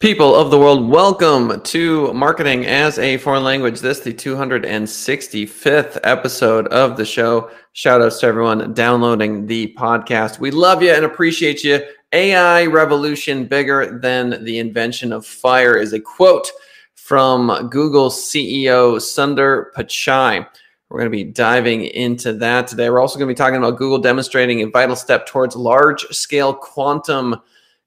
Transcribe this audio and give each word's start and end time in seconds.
People 0.00 0.34
of 0.34 0.50
the 0.50 0.58
world, 0.58 0.88
welcome 0.88 1.60
to 1.60 2.10
Marketing 2.14 2.64
as 2.64 2.98
a 2.98 3.18
Foreign 3.18 3.44
Language. 3.44 3.80
This 3.80 4.00
the 4.00 4.14
265th 4.14 6.00
episode 6.04 6.66
of 6.68 6.96
the 6.96 7.04
show. 7.04 7.50
Shout 7.74 8.00
outs 8.00 8.18
to 8.20 8.26
everyone 8.26 8.72
downloading 8.72 9.44
the 9.44 9.74
podcast. 9.76 10.38
We 10.38 10.52
love 10.52 10.82
you 10.82 10.90
and 10.90 11.04
appreciate 11.04 11.62
you. 11.62 11.82
AI 12.14 12.64
revolution 12.64 13.44
bigger 13.44 13.98
than 13.98 14.42
the 14.42 14.58
invention 14.58 15.12
of 15.12 15.26
fire 15.26 15.76
is 15.76 15.92
a 15.92 16.00
quote 16.00 16.50
from 16.94 17.68
Google 17.68 18.08
CEO 18.08 18.96
Sundar 18.96 19.66
Pichai. 19.76 20.46
We're 20.88 20.98
going 20.98 21.12
to 21.12 21.24
be 21.24 21.24
diving 21.24 21.84
into 21.84 22.32
that 22.32 22.68
today. 22.68 22.88
We're 22.88 23.00
also 23.00 23.18
going 23.18 23.28
to 23.28 23.34
be 23.34 23.36
talking 23.36 23.58
about 23.58 23.76
Google 23.76 23.98
demonstrating 23.98 24.62
a 24.62 24.70
vital 24.70 24.96
step 24.96 25.26
towards 25.26 25.56
large 25.56 26.06
scale 26.06 26.54
quantum 26.54 27.36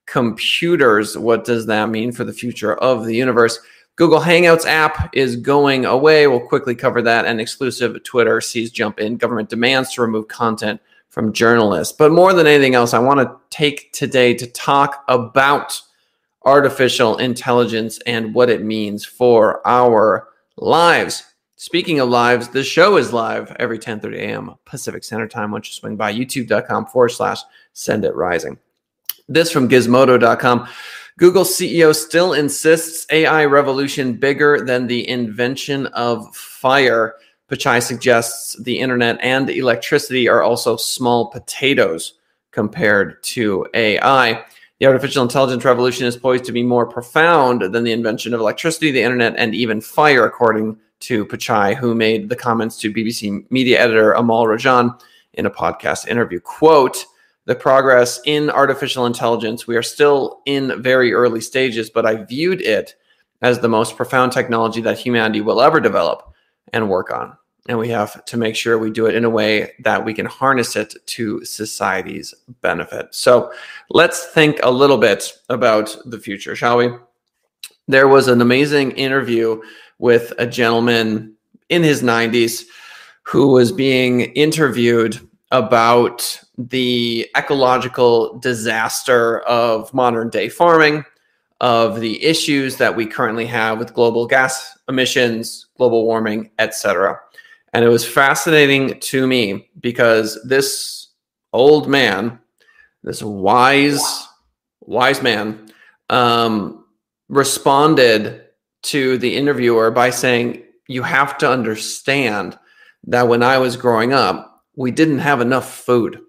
computers. 0.06 1.18
What 1.18 1.46
does 1.46 1.66
that 1.68 1.90
mean 1.90 2.12
for 2.12 2.24
the 2.24 2.34
future 2.34 2.76
of 2.76 3.06
the 3.06 3.16
universe? 3.16 3.60
Google 3.96 4.20
Hangouts 4.20 4.66
app 4.66 5.10
is 5.14 5.36
going 5.36 5.86
away. 5.86 6.26
We'll 6.26 6.40
quickly 6.40 6.74
cover 6.74 7.02
that. 7.04 7.26
And 7.26 7.40
exclusive 7.40 8.04
Twitter 8.04 8.42
sees 8.42 8.72
jump 8.72 9.00
in 9.00 9.18
government 9.18 9.50
demands 9.50 9.94
to 9.94 10.02
remove 10.02 10.28
content 10.28 10.82
from 11.10 11.32
journalists. 11.32 11.96
But 11.96 12.12
more 12.12 12.34
than 12.34 12.48
anything 12.48 12.74
else, 12.74 12.96
I 12.96 13.00
want 13.00 13.20
to 13.20 13.36
take 13.52 13.92
today 13.94 14.34
to 14.34 14.48
talk 14.48 15.04
about 15.08 15.80
artificial 16.44 17.18
intelligence 17.18 18.00
and 18.08 18.34
what 18.34 18.50
it 18.50 18.64
means 18.64 19.06
for 19.06 19.66
our 19.68 20.28
lives. 20.58 21.24
Speaking 21.56 22.00
of 22.00 22.10
lives, 22.10 22.50
the 22.50 22.64
show 22.64 22.98
is 22.98 23.14
live 23.14 23.56
every 23.60 23.78
10:30 23.80 24.18
a.m. 24.18 24.56
Pacific 24.66 25.04
Standard 25.04 25.32
Time. 25.32 25.52
Once 25.52 25.70
you 25.70 25.74
swing 25.74 25.96
by 25.96 26.12
youtube.com 26.12 26.88
forward 26.88 27.10
slash 27.10 27.40
send 27.74 28.04
it 28.04 28.16
rising. 28.16 28.58
This 29.28 29.52
from 29.52 29.70
gizmodo.com. 29.70 30.68
Google 31.18 31.44
CEO 31.44 31.96
still 31.96 32.34
insists 32.34 33.06
AI 33.12 33.46
revolution 33.46 34.14
bigger 34.14 34.66
than 34.66 34.88
the 34.88 35.08
invention 35.08 35.88
of 35.88 36.36
fire. 36.36 37.16
Pichai 37.50 37.82
suggests 37.82 38.56
the 38.64 38.80
internet 38.80 39.18
and 39.22 39.50
electricity 39.50 40.28
are 40.28 40.42
also 40.42 40.76
small 40.76 41.28
potatoes 41.28 42.14
compared 42.52 43.22
to 43.24 43.68
AI. 43.74 44.44
The 44.80 44.88
artificial 44.88 45.24
intelligence 45.24 45.64
revolution 45.64 46.08
is 46.08 46.18
poised 46.18 46.46
to 46.46 46.52
be 46.52 46.64
more 46.64 46.86
profound 46.86 47.62
than 47.62 47.84
the 47.84 47.92
invention 47.92 48.34
of 48.34 48.40
electricity, 48.40 48.92
the 48.92 49.04
internet, 49.04 49.36
and 49.38 49.54
even 49.54 49.82
fire, 49.82 50.26
according 50.26 50.78
to 51.02 51.26
Pichai, 51.26 51.76
who 51.76 51.94
made 51.94 52.28
the 52.28 52.36
comments 52.36 52.78
to 52.80 52.92
BBC 52.92 53.50
media 53.52 53.80
editor 53.80 54.14
Amol 54.14 54.48
Rajan 54.48 55.00
in 55.34 55.46
a 55.46 55.52
podcast 55.52 56.08
interview. 56.08 56.40
Quote, 56.40 57.06
the 57.46 57.56
progress 57.56 58.20
in 58.26 58.50
artificial 58.50 59.06
intelligence. 59.06 59.68
We 59.68 59.76
are 59.76 59.84
still 59.84 60.42
in 60.46 60.82
very 60.82 61.14
early 61.14 61.42
stages, 61.42 61.90
but 61.90 62.06
I 62.06 62.24
viewed 62.24 62.62
it 62.62 62.96
as 63.42 63.60
the 63.60 63.70
most 63.70 63.98
profound 63.98 64.32
technology 64.32 64.82
that 64.82 64.98
humanity 64.98 65.42
will 65.42 65.62
ever 65.62 65.80
develop 65.80 66.34
and 66.72 66.90
work 66.90 67.12
on. 67.12 67.38
And 67.68 67.78
we 67.80 67.90
have 67.90 68.24
to 68.26 68.38
make 68.38 68.56
sure 68.56 68.78
we 68.78 68.92
do 68.92 69.06
it 69.06 69.16
in 69.16 69.24
a 69.24 69.30
way 69.30 69.72
that 69.80 70.04
we 70.04 70.14
can 70.14 70.26
harness 70.26 70.76
it 70.76 70.96
to 71.06 71.44
society's 71.46 72.34
benefit. 72.62 73.08
So 73.12 73.54
let's 73.90 74.26
think 74.28 74.60
a 74.64 74.72
little 74.72 74.98
bit 74.98 75.32
about 75.50 75.96
the 76.06 76.20
future, 76.20 76.56
shall 76.56 76.78
we? 76.78 76.90
There 77.88 78.08
was 78.08 78.28
an 78.28 78.42
amazing 78.42 78.92
interview 78.92 79.62
with 79.98 80.34
a 80.38 80.48
gentleman 80.48 81.36
in 81.70 81.84
his 81.84 82.02
90s 82.02 82.66
who 83.24 83.48
was 83.48 83.72
being 83.72 84.22
interviewed 84.34 85.20
about 85.52 86.42
the 86.58 87.28
ecological 87.36 88.38
disaster 88.40 89.40
of 89.40 89.94
modern 89.94 90.30
day 90.30 90.50
farming, 90.50 91.04
of 91.62 92.02
the 92.02 92.22
issues 92.24 92.76
that 92.78 92.96
we 92.96 93.06
currently 93.06 93.46
have 93.46 93.80
with 93.80 93.94
global 93.94 94.28
gas 94.28 94.78
emissions, 94.90 95.68
global 95.78 96.06
warming, 96.06 96.52
etc. 96.60 97.18
And 97.72 97.84
it 97.86 97.88
was 97.90 98.06
fascinating 98.06 99.00
to 99.00 99.26
me 99.26 99.70
because 99.80 100.38
this 100.44 101.08
old 101.54 101.88
man, 101.88 102.40
this 103.04 103.24
wise, 103.24 104.28
wise 104.82 105.22
man, 105.22 105.72
um, 106.10 106.86
responded 107.30 108.42
to 108.84 109.18
the 109.18 109.36
interviewer 109.36 109.90
by 109.90 110.10
saying, 110.10 110.64
You 110.88 111.02
have 111.04 111.38
to 111.40 111.50
understand 111.50 112.60
that 113.06 113.28
when 113.28 113.42
I 113.42 113.58
was 113.58 113.78
growing 113.78 114.14
up, 114.14 114.64
we 114.76 114.92
didn't 114.92 115.20
have 115.20 115.42
enough 115.42 115.74
food. 115.74 116.20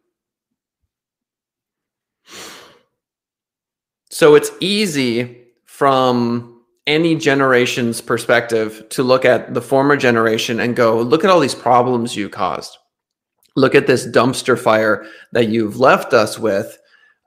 So 4.15 4.37
it's 4.37 4.53
easy 4.61 5.39
from 5.65 6.63
any 6.87 7.17
generation's 7.17 8.01
perspective 8.01 8.89
to 8.91 9.03
look 9.03 9.25
at 9.25 9.55
the 9.55 9.61
former 9.61 9.97
generation 9.97 10.61
and 10.61 10.77
go, 10.77 11.01
look 11.01 11.25
at 11.25 11.31
all 11.31 11.41
these 11.41 11.53
problems 11.53 12.15
you 12.15 12.29
caused. 12.29 12.79
Look 13.57 13.75
at 13.75 13.89
this 13.89 14.07
dumpster 14.07 14.57
fire 14.57 15.05
that 15.33 15.49
you've 15.49 15.81
left 15.81 16.13
us 16.13 16.39
with. 16.39 16.79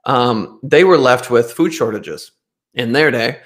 Um, 0.06 0.60
they 0.62 0.82
were 0.82 0.96
left 0.96 1.30
with 1.30 1.52
food 1.52 1.74
shortages 1.74 2.32
in 2.72 2.92
their 2.92 3.10
day. 3.10 3.40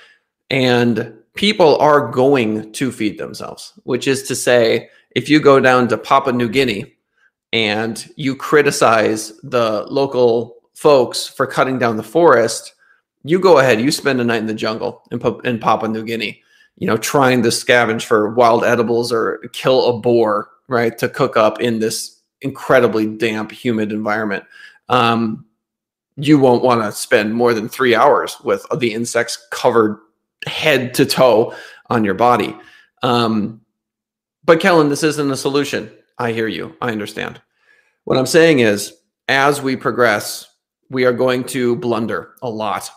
And 0.49 1.13
people 1.35 1.77
are 1.79 2.13
going 2.13 2.71
to 2.75 2.93
feed 2.93 3.19
themselves, 3.19 3.73
which 3.83 4.07
is 4.07 4.23
to 4.29 4.37
say, 4.37 4.89
if 5.17 5.29
you 5.29 5.41
go 5.41 5.59
down 5.59 5.89
to 5.89 5.99
Papua 5.99 6.33
New 6.33 6.49
Guinea 6.49 6.95
and 7.53 8.09
you 8.15 8.37
criticize 8.37 9.33
the 9.43 9.85
local 9.91 10.59
folks 10.75 11.27
for 11.27 11.49
cutting 11.49 11.81
down 11.81 11.97
the 11.97 12.05
forest, 12.05 12.75
you 13.25 13.39
go 13.39 13.59
ahead, 13.59 13.81
you 13.81 13.91
spend 13.91 14.21
a 14.21 14.25
night 14.25 14.39
in 14.39 14.47
the 14.47 14.55
jungle 14.55 15.03
in, 15.11 15.21
in 15.45 15.59
Papua 15.59 15.89
New 15.89 16.05
Guinea, 16.05 16.43
you 16.77 16.87
know, 16.87 16.97
trying 16.97 17.43
to 17.43 17.49
scavenge 17.49 18.05
for 18.05 18.31
wild 18.35 18.65
edibles 18.65 19.13
or 19.13 19.39
kill 19.53 19.87
a 19.87 19.99
boar, 20.01 20.49
right, 20.69 20.97
to 20.99 21.09
cook 21.09 21.37
up 21.37 21.61
in 21.61 21.79
this 21.79 22.21
incredibly 22.41 23.07
damp, 23.07 23.53
humid 23.53 23.93
environment. 23.93 24.45
Um, 24.89 25.45
you 26.17 26.39
won't 26.39 26.65
want 26.65 26.83
to 26.83 26.93
spend 26.93 27.35
more 27.35 27.55
than 27.55 27.69
three 27.69 27.95
hours 27.95 28.37
with 28.45 28.67
the 28.79 28.93
insects 28.93 29.47
covered 29.51 29.99
head 30.47 30.95
to 30.95 31.07
toe 31.07 31.55
on 31.89 32.05
your 32.05 32.15
body. 32.15 32.57
Um, 33.03 33.61
but 34.45 34.61
Kellen, 34.61 34.89
this 34.89 35.03
isn't 35.03 35.31
a 35.31 35.37
solution. 35.37 35.91
I 36.19 36.33
hear 36.33 36.49
you. 36.49 36.77
I 36.81 36.91
understand. 36.91 37.41
What 38.05 38.19
I'm 38.19 38.27
saying 38.27 38.59
is, 38.59 38.93
as 39.29 39.63
we 39.63 39.77
progress, 39.77 40.49
we 40.91 41.05
are 41.05 41.13
going 41.13 41.45
to 41.45 41.77
blunder 41.77 42.35
a 42.43 42.51
lot. 42.51 42.91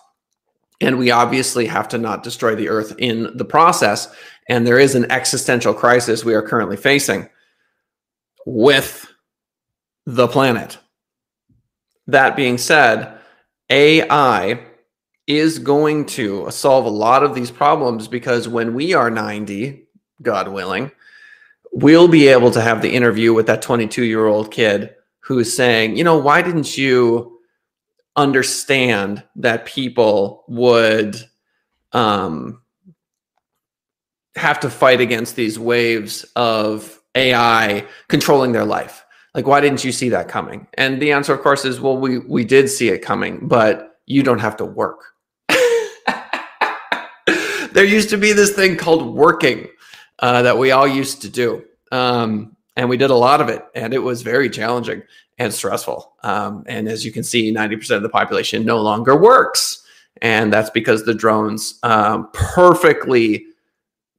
And 0.82 0.98
we 0.98 1.12
obviously 1.12 1.68
have 1.68 1.88
to 1.90 1.98
not 1.98 2.24
destroy 2.24 2.56
the 2.56 2.70
earth 2.70 2.94
in 2.98 3.36
the 3.38 3.46
process. 3.46 4.14
And 4.50 4.68
there 4.68 4.80
is 4.80 4.96
an 4.96 5.10
existential 5.12 5.74
crisis 5.74 6.26
we 6.26 6.34
are 6.34 6.42
currently 6.42 6.78
facing 6.78 7.30
with 8.46 9.12
the 10.06 10.28
planet. 10.28 10.78
That 12.08 12.36
being 12.36 12.58
said, 12.58 13.18
AI 13.70 14.60
is 15.28 15.58
going 15.58 16.06
to 16.06 16.50
solve 16.52 16.86
a 16.86 16.90
lot 16.90 17.24
of 17.24 17.34
these 17.34 17.50
problems 17.50 18.08
because 18.08 18.48
when 18.48 18.76
we 18.76 18.94
are 18.94 19.10
90, 19.10 19.88
God 20.22 20.50
willing, 20.50 20.92
we'll 21.72 22.08
be 22.08 22.28
able 22.28 22.52
to 22.52 22.62
have 22.62 22.82
the 22.82 22.94
interview 22.94 23.34
with 23.34 23.48
that 23.48 23.62
22 23.62 24.04
year 24.04 24.28
old 24.28 24.52
kid 24.52 24.94
who's 25.22 25.56
saying, 25.56 25.98
you 25.98 26.04
know, 26.04 26.18
why 26.18 26.42
didn't 26.42 26.78
you 26.78 27.35
understand 28.16 29.24
that 29.36 29.66
people 29.66 30.44
would 30.48 31.18
um, 31.92 32.62
have 34.36 34.60
to 34.62 34.70
fight 34.70 35.02
against 35.02 35.36
these 35.36 35.60
waves 35.60 36.24
of 36.36 37.00
AI 37.16 37.86
controlling 38.08 38.52
their 38.52 38.66
life? 38.66 39.04
Like, 39.34 39.48
why 39.48 39.60
didn't 39.60 39.84
you 39.84 39.92
see 39.92 40.10
that 40.10 40.30
coming? 40.30 40.68
And 40.76 41.02
the 41.02 41.12
answer, 41.12 41.34
of 41.34 41.42
course, 41.42 41.66
is 41.66 41.82
well, 41.82 41.98
we 41.98 42.20
we 42.20 42.46
did 42.46 42.70
see 42.70 42.90
it 42.90 43.00
coming, 43.00 43.48
but 43.48 44.00
you 44.06 44.24
don't 44.24 44.40
have 44.40 44.56
to 44.58 44.66
work. 44.66 45.14
there 47.74 47.84
used 47.84 48.10
to 48.12 48.18
be 48.18 48.32
this 48.32 48.56
thing 48.56 48.78
called 48.78 49.14
working 49.14 49.68
uh, 50.20 50.42
that 50.44 50.58
we 50.58 50.72
all 50.72 50.88
used 50.88 51.22
to 51.24 51.30
do. 51.30 51.66
Um, 51.92 52.56
and 52.78 52.90
we 52.90 52.98
did 52.98 53.10
a 53.10 53.16
lot 53.16 53.42
of 53.42 53.50
it, 53.50 53.66
and 53.74 53.94
it 53.94 54.00
was 54.00 54.22
very 54.22 54.50
challenging 54.50 55.04
and 55.38 55.54
stressful. 55.54 56.14
Um, 56.24 56.64
and 56.68 56.88
as 56.88 57.06
you 57.06 57.12
can 57.12 57.24
see, 57.24 57.54
90% 57.54 57.92
of 57.92 58.04
the 58.04 58.10
population 58.10 58.66
no 58.66 58.82
longer 58.82 59.16
works. 59.16 59.84
And 60.22 60.52
that's 60.52 60.70
because 60.70 61.04
the 61.04 61.14
drones 61.14 61.80
um, 61.84 62.30
perfectly 62.34 63.46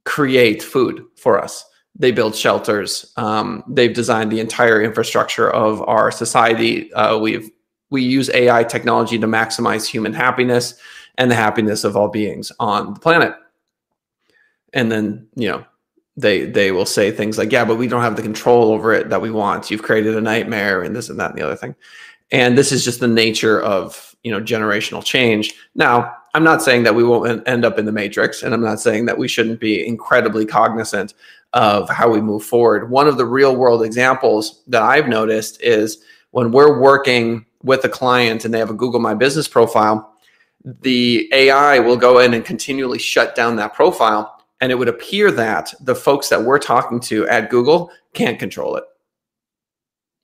create 0.05 0.61
food 0.61 1.05
for 1.15 1.41
us. 1.41 1.65
They 1.95 2.11
build 2.11 2.35
shelters. 2.35 3.11
Um, 3.17 3.63
they've 3.67 3.93
designed 3.93 4.31
the 4.31 4.39
entire 4.39 4.81
infrastructure 4.81 5.49
of 5.49 5.81
our 5.87 6.11
society. 6.11 6.93
Uh, 6.93 7.17
we've 7.17 7.49
we 7.89 8.03
use 8.03 8.29
AI 8.31 8.63
technology 8.63 9.17
to 9.17 9.27
maximize 9.27 9.87
human 9.87 10.13
happiness 10.13 10.75
and 11.17 11.31
the 11.31 11.35
happiness 11.35 11.83
of 11.83 11.95
all 11.95 12.09
beings 12.09 12.51
on 12.59 12.93
the 12.93 12.99
planet. 12.99 13.33
And 14.73 14.91
then, 14.91 15.27
you 15.35 15.49
know, 15.49 15.65
they 16.17 16.45
they 16.45 16.71
will 16.71 16.85
say 16.85 17.11
things 17.11 17.37
like, 17.37 17.51
"Yeah, 17.51 17.63
but 17.63 17.75
we 17.77 17.87
don't 17.87 18.01
have 18.01 18.15
the 18.15 18.21
control 18.23 18.73
over 18.73 18.91
it 18.93 19.09
that 19.09 19.21
we 19.21 19.31
want. 19.31 19.69
You've 19.71 19.83
created 19.83 20.17
a 20.17 20.21
nightmare, 20.21 20.81
and 20.81 20.95
this 20.95 21.09
and 21.09 21.19
that 21.19 21.29
and 21.29 21.39
the 21.39 21.45
other 21.45 21.55
thing." 21.55 21.75
And 22.31 22.57
this 22.57 22.71
is 22.71 22.83
just 22.83 22.99
the 22.99 23.07
nature 23.07 23.61
of 23.61 24.15
you 24.23 24.31
know 24.31 24.41
generational 24.41 25.03
change. 25.03 25.53
Now, 25.75 26.13
I'm 26.33 26.43
not 26.43 26.63
saying 26.63 26.83
that 26.83 26.95
we 26.95 27.03
won't 27.03 27.47
end 27.47 27.63
up 27.63 27.79
in 27.79 27.85
the 27.85 27.91
matrix, 27.91 28.43
and 28.43 28.53
I'm 28.53 28.61
not 28.61 28.79
saying 28.79 29.05
that 29.05 29.17
we 29.17 29.27
shouldn't 29.27 29.59
be 29.59 29.85
incredibly 29.87 30.45
cognizant 30.45 31.13
of 31.53 31.89
how 31.89 32.09
we 32.09 32.19
move 32.19 32.43
forward. 32.43 32.89
One 32.89 33.07
of 33.07 33.17
the 33.17 33.25
real 33.25 33.55
world 33.55 33.83
examples 33.83 34.63
that 34.67 34.81
I've 34.81 35.07
noticed 35.07 35.61
is 35.61 35.99
when 36.31 36.51
we're 36.51 36.79
working 36.79 37.45
with 37.63 37.83
a 37.85 37.89
client 37.89 38.43
and 38.43 38.53
they 38.53 38.59
have 38.59 38.69
a 38.69 38.75
Google 38.75 38.99
My 38.99 39.13
Business 39.13 39.47
profile, 39.47 40.13
the 40.81 41.29
AI 41.31 41.79
will 41.79 41.97
go 41.97 42.19
in 42.19 42.33
and 42.33 42.43
continually 42.43 42.99
shut 42.99 43.35
down 43.35 43.55
that 43.55 43.73
profile. 43.73 44.36
And 44.59 44.71
it 44.71 44.75
would 44.75 44.87
appear 44.87 45.31
that 45.31 45.73
the 45.81 45.95
folks 45.95 46.29
that 46.29 46.43
we're 46.43 46.59
talking 46.59 46.99
to 47.01 47.27
at 47.27 47.49
Google 47.49 47.91
can't 48.13 48.39
control 48.39 48.75
it. 48.75 48.83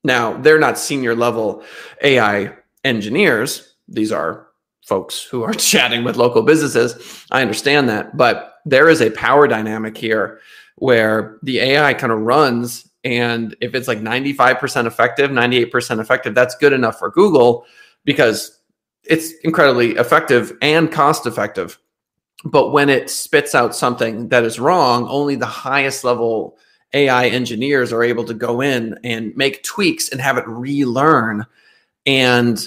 Now, 0.04 0.34
they're 0.34 0.60
not 0.60 0.78
senior 0.78 1.16
level 1.16 1.64
AI 2.02 2.54
engineers. 2.84 3.76
These 3.88 4.12
are 4.12 4.48
folks 4.86 5.24
who 5.24 5.44
are 5.44 5.54
chatting 5.72 6.04
with 6.04 6.18
local 6.18 6.42
businesses. 6.42 7.26
I 7.32 7.42
understand 7.42 7.90
that. 7.90 8.18
But 8.18 8.56
there 8.66 8.90
is 8.90 9.02
a 9.02 9.12
power 9.12 9.48
dynamic 9.48 9.98
here 9.98 10.40
where 10.76 11.38
the 11.44 11.60
AI 11.60 11.94
kind 11.94 12.12
of 12.12 12.20
runs. 12.20 12.90
And 13.04 13.56
if 13.62 13.76
it's 13.76 13.88
like 13.88 14.00
95% 14.00 14.86
effective, 14.86 15.30
98% 15.32 16.00
effective, 16.00 16.34
that's 16.34 16.56
good 16.56 16.74
enough 16.74 16.98
for 17.00 17.12
Google 17.12 17.66
because 18.06 18.60
it's 19.04 19.34
incredibly 19.44 19.92
effective 19.92 20.58
and 20.62 20.92
cost 20.92 21.26
effective. 21.26 21.78
But 22.44 22.72
when 22.72 22.90
it 22.90 23.10
spits 23.10 23.56
out 23.56 23.76
something 23.76 24.28
that 24.30 24.44
is 24.44 24.60
wrong, 24.60 25.08
only 25.08 25.36
the 25.36 25.46
highest 25.46 26.04
level 26.04 26.58
AI 26.94 27.28
engineers 27.28 27.94
are 27.94 28.04
able 28.04 28.26
to 28.26 28.34
go 28.34 28.62
in 28.62 29.00
and 29.04 29.36
make 29.36 29.64
tweaks 29.64 30.10
and 30.10 30.20
have 30.20 30.38
it 30.38 30.48
relearn. 30.48 31.46
And 32.06 32.66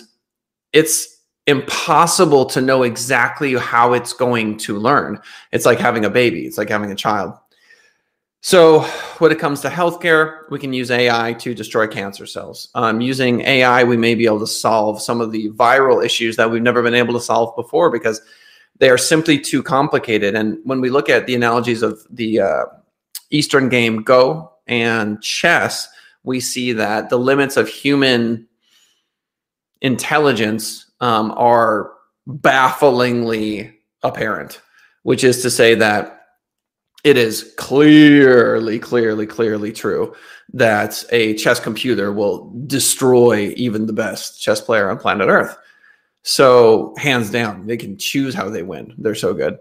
it's 0.73 1.21
impossible 1.47 2.47
to 2.47 2.61
know 2.61 2.83
exactly 2.83 3.55
how 3.55 3.93
it's 3.93 4.13
going 4.13 4.57
to 4.59 4.79
learn. 4.79 5.21
It's 5.53 5.67
like 5.67 5.79
having 5.79 6.05
a 6.05 6.11
baby, 6.11 6.47
it's 6.47 6.59
like 6.59 6.69
having 6.69 6.91
a 6.91 6.97
child. 6.97 7.35
So, 8.43 8.81
when 9.19 9.33
it 9.33 9.41
comes 9.41 9.61
to 9.63 9.69
healthcare, 9.69 10.43
we 10.51 10.61
can 10.61 10.73
use 10.73 10.91
AI 10.91 11.33
to 11.35 11.53
destroy 11.53 11.89
cancer 11.89 12.27
cells. 12.27 12.69
Um, 12.77 13.01
using 13.01 13.41
AI, 13.41 13.83
we 13.83 13.97
may 13.97 14.15
be 14.15 14.27
able 14.27 14.39
to 14.39 14.47
solve 14.47 15.03
some 15.03 15.21
of 15.21 15.33
the 15.33 15.51
viral 15.51 16.05
issues 16.05 16.37
that 16.37 16.49
we've 16.49 16.63
never 16.63 16.81
been 16.83 16.95
able 16.95 17.15
to 17.15 17.21
solve 17.21 17.57
before 17.57 17.91
because 17.91 18.21
they 18.79 18.91
are 18.91 18.99
simply 18.99 19.39
too 19.39 19.63
complicated. 19.63 20.35
And 20.35 20.59
when 20.65 20.81
we 20.81 20.91
look 20.91 21.09
at 21.09 21.27
the 21.27 21.35
analogies 21.35 21.83
of 21.83 22.07
the 22.11 22.41
uh, 22.41 22.65
Eastern 23.31 23.69
game 23.69 24.03
Go 24.03 24.53
and 24.67 25.21
chess, 25.23 25.89
we 26.25 26.41
see 26.41 26.73
that 26.73 27.09
the 27.09 27.19
limits 27.19 27.57
of 27.57 27.69
human 27.69 28.47
intelligence 29.81 30.91
um, 31.01 31.33
are 31.37 31.93
bafflingly 32.27 33.73
apparent, 34.03 34.61
which 35.03 35.23
is 35.23 35.43
to 35.43 35.51
say 35.51 35.75
that 35.75 36.13
it 37.05 37.17
is 37.17 37.55
clearly, 37.57 38.81
clearly, 38.81 39.27
clearly 39.27 39.73
true 39.73 40.15
that 40.53 41.05
a 41.13 41.35
chess 41.35 41.61
computer 41.61 42.13
will 42.13 42.53
destroy 42.67 43.53
even 43.57 43.87
the 43.87 43.93
best 43.93 44.41
chess 44.41 44.61
player 44.61 44.91
on 44.91 44.99
planet 44.99 45.29
Earth. 45.29 45.57
So, 46.29 46.93
hands 46.99 47.31
down, 47.31 47.69
they 47.69 47.77
can 47.77 47.97
choose 47.97 48.35
how 48.35 48.49
they 48.51 48.65
win. 48.65 48.93
They're 48.99 49.15
so 49.15 49.33
good. 49.33 49.61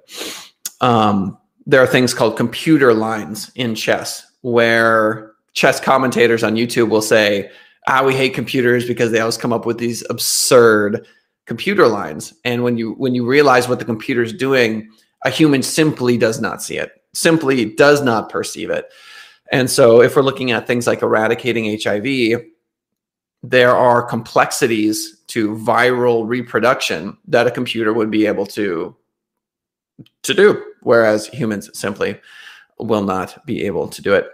Um, 0.82 1.38
there 1.68 1.80
are 1.80 1.86
things 1.86 2.12
called 2.12 2.38
computer 2.38 2.92
lines 2.92 3.52
in 3.54 3.76
chess 3.76 4.26
where 4.42 5.34
chess 5.54 5.80
commentators 5.80 6.44
on 6.44 6.56
YouTube 6.56 6.90
will 6.90 7.04
say, 7.04 7.52
ah, 7.88 8.04
we 8.04 8.16
hate 8.16 8.34
computers 8.34 8.88
because 8.88 9.12
they 9.12 9.20
always 9.20 9.38
come 9.38 9.54
up 9.54 9.68
with 9.68 9.78
these 9.78 10.04
absurd 10.10 11.06
computer 11.46 11.88
lines. 11.88 12.34
And 12.44 12.64
when 12.64 12.80
you 12.80 12.94
when 12.94 13.14
you 13.14 13.28
realize 13.28 13.70
what 13.70 13.78
the 13.78 13.86
computer's 13.86 14.34
doing, 14.34 14.90
a 15.24 15.30
human 15.30 15.62
simply 15.62 16.18
does 16.18 16.42
not 16.42 16.64
see 16.64 16.80
it, 16.80 16.92
simply 17.14 17.76
does 17.76 18.02
not 18.02 18.30
perceive 18.30 18.72
it. 18.72 18.90
And 19.52 19.70
so 19.70 20.02
if 20.02 20.16
we're 20.16 20.24
looking 20.24 20.50
at 20.50 20.66
things 20.66 20.88
like 20.88 21.04
eradicating 21.04 21.80
HIV, 21.80 22.42
there 23.44 23.76
are 23.76 24.02
complexities 24.02 25.15
to 25.27 25.56
viral 25.56 26.27
reproduction 26.27 27.18
that 27.27 27.48
a 27.48 27.51
computer 27.51 27.94
would 27.94 28.12
be 28.12 28.25
able 28.25 28.45
to 28.45 28.95
to 30.24 30.33
do, 30.33 30.63
whereas 30.81 31.27
humans 31.27 31.69
simply 31.77 32.19
will 32.80 33.04
not 33.04 33.45
be 33.45 33.66
able 33.66 33.88
to 33.88 34.01
do 34.01 34.13
it. 34.13 34.30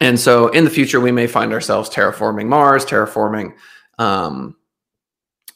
And 0.00 0.18
so 0.18 0.48
in 0.48 0.64
the 0.64 0.70
future, 0.70 1.00
we 1.00 1.12
may 1.12 1.26
find 1.26 1.52
ourselves 1.52 1.88
terraforming 1.88 2.46
Mars, 2.48 2.84
terraforming 2.84 3.54
um, 3.98 4.56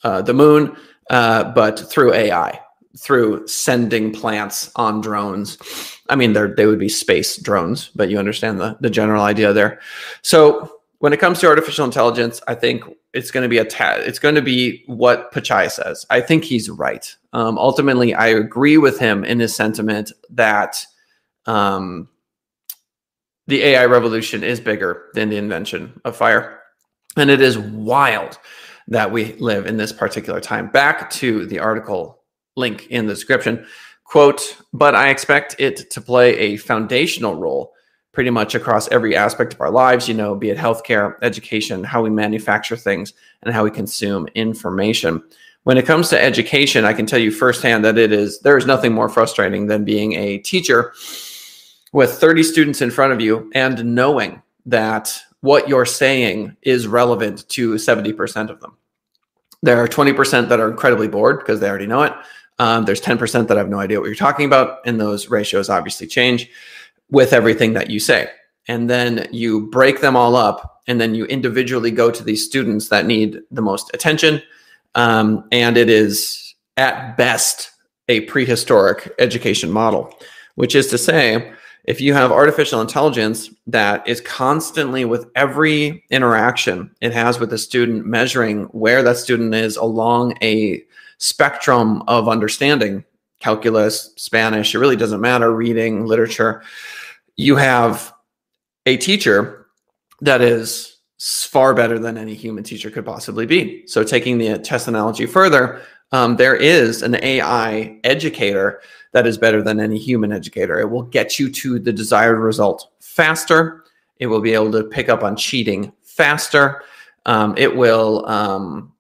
uh, 0.05 0.23
the 0.23 0.35
moon, 0.35 0.77
uh, 1.11 1.45
but 1.53 1.81
through 1.91 2.13
AI, 2.15 2.61
through 2.99 3.47
sending 3.49 4.13
plants 4.13 4.71
on 4.77 5.01
drones. 5.01 5.59
I 6.09 6.17
mean, 6.17 6.33
they 6.33 6.67
would 6.67 6.79
be 6.79 6.89
space 6.89 7.37
drones, 7.37 7.91
but 7.97 8.09
you 8.09 8.19
understand 8.19 8.61
the, 8.61 8.77
the 8.81 8.91
general 8.91 9.23
idea 9.23 9.53
there. 9.53 9.81
So 10.23 10.81
when 10.99 11.13
it 11.13 11.21
comes 11.21 11.41
to 11.41 11.49
artificial 11.49 11.85
intelligence, 11.85 12.41
I 12.47 12.55
think 12.55 12.85
it's 13.17 13.31
going 13.31 13.43
to 13.43 13.49
be 13.49 13.59
a 13.59 13.65
ta- 13.65 13.97
it's 13.97 14.19
going 14.19 14.35
to 14.35 14.43
be 14.43 14.85
what 14.87 15.33
Pichai 15.33 15.71
says. 15.71 16.05
I 16.11 16.21
think 16.21 16.45
he's 16.45 16.69
right. 16.69 17.17
Um, 17.33 17.59
ultimately, 17.59 18.15
I 18.15 18.29
agree 18.29 18.77
with 18.77 18.99
him 18.99 19.25
in 19.25 19.41
his 19.41 19.57
sentiment 19.57 20.13
that 20.31 20.85
um, 21.47 22.09
the 23.47 23.63
AI 23.63 23.87
revolution 23.87 24.45
is 24.45 24.61
bigger 24.61 25.11
than 25.15 25.31
the 25.31 25.39
invention 25.39 25.99
of 26.05 26.15
fire, 26.17 26.61
and 27.17 27.31
it 27.31 27.41
is 27.41 27.59
wild 27.59 28.39
that 28.89 29.11
we 29.11 29.33
live 29.35 29.67
in 29.67 29.79
this 29.79 29.93
particular 29.93 30.41
time. 30.41 30.69
Back 30.69 31.11
to 31.11 31.47
the 31.47 31.59
article 31.59 32.23
link 32.55 32.87
in 32.89 33.07
the 33.07 33.15
description. 33.15 33.67
Quote, 34.05 34.59
but 34.73 34.95
I 34.95 35.09
expect 35.09 35.57
it 35.59 35.91
to 35.91 36.01
play 36.01 36.37
a 36.37 36.57
foundational 36.59 37.35
role 37.35 37.73
pretty 38.17 38.31
much 38.31 38.55
across 38.55 38.89
every 38.89 39.15
aspect 39.15 39.53
of 39.53 39.61
our 39.61 39.71
lives, 39.71 40.09
you 40.09 40.15
know, 40.15 40.35
be 40.35 40.49
it 40.49 40.57
healthcare, 40.57 41.17
education, 41.21 41.85
how 41.85 42.03
we 42.03 42.09
manufacture 42.09 42.75
things, 42.75 43.13
and 43.43 43.53
how 43.53 43.63
we 43.63 43.71
consume 43.71 44.27
information. 44.35 45.23
When 45.65 45.77
it 45.77 45.85
comes 45.85 46.09
to 46.09 46.23
education, 46.23 46.87
I 46.87 46.95
can 46.95 47.05
tell 47.05 47.19
you 47.19 47.31
firsthand 47.31 47.85
that 47.85 47.99
it 47.99 48.13
is 48.13 48.41
there 48.41 48.57
is 48.57 48.65
nothing 48.65 48.95
more 48.95 49.11
frustrating 49.11 49.67
than 49.67 49.85
being 49.85 50.15
a 50.15 50.39
teacher 50.39 50.95
with 51.93 52.13
30 52.13 52.43
students 52.43 52.81
in 52.81 52.91
front 52.91 53.13
of 53.13 53.21
you 53.21 53.51
and 53.55 53.95
knowing 53.95 54.41
that 54.65 55.15
what 55.43 55.69
you're 55.69 55.85
saying 55.85 56.57
is 56.63 56.87
relevant 56.87 57.47
to 57.51 57.75
70% 57.75 58.49
of 58.49 58.61
them. 58.61 58.79
There 59.63 59.77
are 59.77 59.87
20% 59.87 60.49
that 60.49 60.59
are 60.59 60.71
incredibly 60.71 61.09
bored 61.09 61.41
because 61.41 61.61
they 61.61 61.69
already 61.69 61.87
know 61.87 62.05
it. 62.05 62.15
Um, 62.59 62.87
there's 62.87 63.03
10% 63.03 63.47
that 63.49 63.59
have 63.59 63.69
no 63.69 63.79
idea 63.79 64.01
what 64.01 64.07
you're 64.07 64.15
talking 64.15 64.47
about, 64.47 64.79
and 64.87 64.99
those 64.99 65.29
ratios 65.29 65.69
obviously 65.69 66.07
change 66.07 66.49
with 67.11 67.33
everything 67.33 67.73
that 67.75 67.91
you 67.91 68.01
say. 68.01 68.29
And 68.69 68.91
then 68.91 69.29
you 69.31 69.69
break 69.69 70.01
them 70.01 70.17
all 70.17 70.35
up, 70.35 70.83
and 70.89 71.01
then 71.01 71.15
you 71.15 71.25
individually 71.27 71.91
go 71.91 72.11
to 72.11 72.23
these 72.23 72.45
students 72.45 72.89
that 72.89 73.07
need 73.07 73.41
the 73.51 73.63
most 73.63 73.91
attention. 73.95 74.43
Um, 74.95 75.47
and 75.53 75.77
it 75.77 75.89
is 75.89 76.55
at 76.77 77.17
best 77.17 77.71
a 78.09 78.21
prehistoric 78.23 79.13
education 79.19 79.71
model, 79.71 80.13
which 80.55 80.75
is 80.75 80.89
to 80.89 80.99
say, 80.99 81.53
if 81.85 82.01
you 82.01 82.15
have 82.15 82.33
artificial 82.33 82.81
intelligence 82.81 83.51
that 83.67 84.07
is 84.09 84.21
constantly 84.21 85.05
with 85.05 85.31
every 85.37 86.05
interaction 86.11 86.91
it 87.01 87.13
has 87.13 87.39
with 87.39 87.53
a 87.53 87.59
student 87.59 88.05
measuring 88.07 88.65
where 88.65 89.03
that 89.03 89.17
student 89.17 89.55
is 89.55 89.77
along 89.77 90.37
a 90.43 90.83
spectrum 91.19 92.03
of 92.09 92.29
understanding 92.29 93.05
calculus 93.41 94.13
spanish 94.17 94.75
it 94.75 94.79
really 94.79 94.97
doesn't 94.97 95.21
matter 95.21 95.55
reading 95.55 96.07
literature 96.07 96.63
you 97.37 97.57
have 97.57 98.13
a 98.87 98.97
teacher 98.97 99.67
that 100.21 100.41
is 100.41 100.97
far 101.19 101.75
better 101.75 101.99
than 101.99 102.19
any 102.19 102.35
human 102.35 102.65
teacher 102.65 102.91
could 102.91 103.05
possibly 103.05 103.47
be. 103.47 103.87
So, 103.87 104.05
taking 104.05 104.39
the 104.39 104.59
test 104.59 104.89
analogy 104.89 105.27
further, 105.27 105.83
um, 106.13 106.37
there 106.37 106.55
is 106.55 107.03
an 107.03 107.17
AI 107.23 107.99
educator 108.05 108.81
that 109.13 109.27
is 109.27 109.39
better 109.39 109.63
than 109.63 109.81
any 109.81 109.99
human 109.99 110.33
educator. 110.33 110.79
It 110.79 110.91
will 110.91 111.03
get 111.03 111.39
you 111.39 111.51
to 111.51 111.79
the 111.79 111.93
desired 111.93 112.39
result 112.39 112.93
faster. 113.01 113.85
It 114.19 114.27
will 114.27 114.41
be 114.41 114.53
able 114.53 114.73
to 114.73 114.85
pick 114.85 115.09
up 115.09 115.23
on 115.23 115.37
cheating 115.37 115.93
faster. 116.03 116.83
Um, 117.25 117.55
it 117.57 117.75
will, 117.75 118.27
um, 118.27 118.93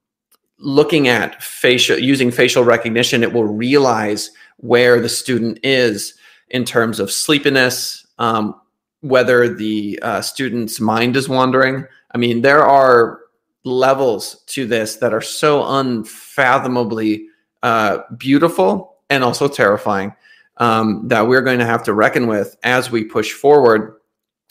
looking 0.58 1.08
at 1.08 1.42
facial, 1.42 1.98
using 1.98 2.30
facial 2.30 2.64
recognition, 2.64 3.22
it 3.22 3.32
will 3.32 3.44
realize 3.44 4.30
where 4.58 5.00
the 5.00 5.08
student 5.08 5.58
is 5.62 6.14
in 6.48 6.64
terms 6.64 7.00
of 7.00 7.10
sleepiness, 7.10 8.06
um, 8.18 8.58
whether 9.00 9.52
the 9.52 9.98
uh, 10.02 10.20
student's 10.20 10.80
mind 10.80 11.16
is 11.16 11.28
wandering. 11.28 11.86
I 12.12 12.18
mean, 12.18 12.42
there 12.42 12.64
are 12.64 13.20
levels 13.64 14.42
to 14.46 14.66
this 14.66 14.96
that 14.96 15.12
are 15.12 15.20
so 15.20 15.66
unfathomably 15.66 17.26
uh, 17.62 17.98
beautiful 18.16 18.96
and 19.10 19.22
also 19.24 19.48
terrifying 19.48 20.14
um, 20.58 21.08
that 21.08 21.26
we're 21.26 21.42
going 21.42 21.58
to 21.58 21.66
have 21.66 21.82
to 21.84 21.92
reckon 21.92 22.26
with 22.26 22.56
as 22.62 22.90
we 22.90 23.04
push 23.04 23.32
forward. 23.32 23.96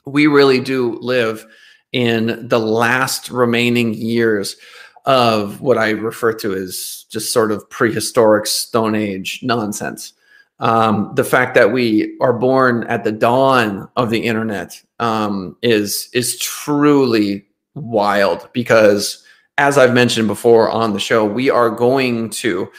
We 0.05 0.27
really 0.27 0.59
do 0.59 0.99
live 0.99 1.45
in 1.91 2.47
the 2.47 2.59
last 2.59 3.31
remaining 3.31 3.93
years 3.93 4.57
of 5.05 5.61
what 5.61 5.77
I 5.77 5.91
refer 5.91 6.33
to 6.33 6.53
as 6.53 7.05
just 7.09 7.31
sort 7.31 7.51
of 7.51 7.69
prehistoric 7.69 8.47
Stone 8.47 8.95
Age 8.95 9.39
nonsense. 9.43 10.13
Um, 10.59 11.11
the 11.15 11.23
fact 11.23 11.53
that 11.55 11.71
we 11.71 12.17
are 12.21 12.33
born 12.33 12.85
at 12.85 13.03
the 13.03 13.11
dawn 13.11 13.89
of 13.97 14.09
the 14.09 14.19
internet 14.19 14.81
um, 14.99 15.57
is 15.61 16.09
is 16.13 16.39
truly 16.39 17.45
wild 17.75 18.49
because, 18.53 19.23
as 19.57 19.77
I've 19.77 19.93
mentioned 19.93 20.27
before 20.27 20.69
on 20.69 20.93
the 20.93 20.99
show, 20.99 21.25
we 21.25 21.49
are 21.49 21.69
going 21.69 22.29
to 22.31 22.71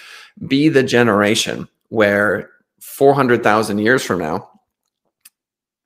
be 0.46 0.68
the 0.68 0.82
generation 0.82 1.68
where 1.90 2.50
400,000 2.80 3.78
years 3.78 4.02
from 4.02 4.20
now, 4.20 4.50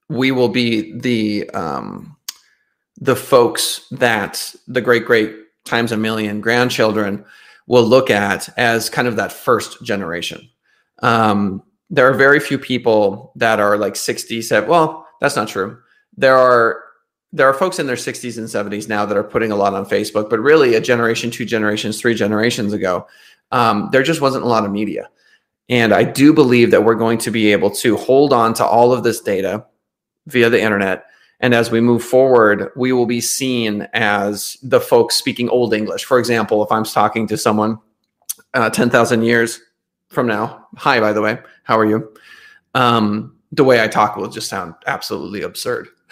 we 0.08 0.30
will 0.30 0.48
be 0.48 0.96
the 0.98 1.50
um, 1.50 2.16
the 3.00 3.16
folks 3.16 3.86
that 3.90 4.54
the 4.68 4.80
great 4.80 5.06
great 5.06 5.34
times 5.70 5.92
a 5.92 5.96
million 5.96 6.40
grandchildren 6.40 7.24
will 7.66 7.84
look 7.84 8.10
at 8.10 8.48
as 8.58 8.90
kind 8.90 9.08
of 9.08 9.16
that 9.16 9.32
first 9.32 9.82
generation. 9.82 10.48
Um, 11.02 11.62
there 11.88 12.08
are 12.10 12.14
very 12.14 12.40
few 12.40 12.58
people 12.58 13.32
that 13.36 13.60
are 13.60 13.76
like 13.76 13.96
60, 13.96 14.42
70. 14.42 14.68
Well, 14.68 15.06
that's 15.20 15.36
not 15.36 15.48
true. 15.48 15.78
There 16.16 16.36
are 16.36 16.82
there 17.32 17.48
are 17.48 17.54
folks 17.54 17.78
in 17.78 17.86
their 17.86 17.94
60s 17.94 18.38
and 18.38 18.48
70s 18.48 18.88
now 18.88 19.06
that 19.06 19.16
are 19.16 19.22
putting 19.22 19.52
a 19.52 19.56
lot 19.56 19.72
on 19.72 19.86
Facebook, 19.86 20.28
but 20.28 20.40
really 20.40 20.74
a 20.74 20.80
generation, 20.80 21.30
two 21.30 21.44
generations, 21.44 22.00
three 22.00 22.14
generations 22.14 22.72
ago, 22.72 23.06
um, 23.52 23.88
there 23.92 24.02
just 24.02 24.20
wasn't 24.20 24.44
a 24.44 24.48
lot 24.48 24.64
of 24.64 24.72
media. 24.72 25.08
And 25.68 25.92
I 25.94 26.02
do 26.02 26.32
believe 26.32 26.72
that 26.72 26.82
we're 26.82 26.96
going 26.96 27.18
to 27.18 27.30
be 27.30 27.52
able 27.52 27.70
to 27.76 27.96
hold 27.96 28.32
on 28.32 28.52
to 28.54 28.66
all 28.66 28.92
of 28.92 29.04
this 29.04 29.20
data 29.20 29.64
via 30.26 30.50
the 30.50 30.60
internet 30.60 31.04
and 31.40 31.54
as 31.54 31.70
we 31.70 31.80
move 31.80 32.04
forward, 32.04 32.70
we 32.76 32.92
will 32.92 33.06
be 33.06 33.20
seen 33.20 33.88
as 33.94 34.58
the 34.62 34.80
folks 34.80 35.16
speaking 35.16 35.48
Old 35.48 35.72
English. 35.72 36.04
For 36.04 36.18
example, 36.18 36.62
if 36.62 36.70
I'm 36.70 36.84
talking 36.84 37.26
to 37.28 37.36
someone 37.36 37.78
uh, 38.52 38.68
10,000 38.68 39.22
years 39.22 39.60
from 40.08 40.26
now, 40.26 40.66
hi, 40.76 41.00
by 41.00 41.12
the 41.12 41.22
way, 41.22 41.38
how 41.64 41.78
are 41.78 41.86
you? 41.86 42.12
Um, 42.74 43.36
the 43.52 43.64
way 43.64 43.82
I 43.82 43.88
talk 43.88 44.16
will 44.16 44.28
just 44.28 44.48
sound 44.48 44.74
absolutely 44.86 45.40
absurd. 45.42 45.88